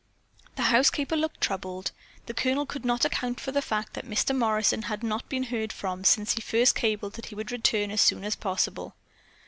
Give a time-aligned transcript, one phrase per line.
[0.55, 1.91] The housekeeper looked troubled.
[2.25, 4.35] The Colonel could not account for the fact that Mr.
[4.35, 8.01] Morrison had not been heard from since he first cabled that he would return as
[8.01, 8.95] soon as possible.